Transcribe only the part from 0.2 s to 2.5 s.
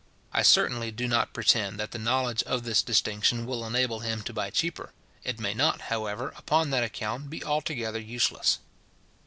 I certainly do not pretend that the knowledge